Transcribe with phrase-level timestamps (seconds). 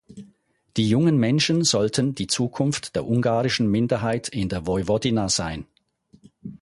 [0.77, 5.67] Die jungen Menschen sollten die Zukunft der ungarischen Minderheit in der Vojvodina sein.